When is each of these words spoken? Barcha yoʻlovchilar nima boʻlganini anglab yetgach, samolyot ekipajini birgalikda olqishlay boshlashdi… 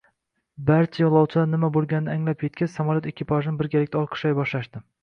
Barcha 0.69 1.03
yoʻlovchilar 1.03 1.45
nima 1.51 1.69
boʻlganini 1.77 2.15
anglab 2.17 2.47
yetgach, 2.49 2.75
samolyot 2.79 3.13
ekipajini 3.15 3.63
birgalikda 3.63 4.07
olqishlay 4.07 4.41
boshlashdi… 4.43 4.89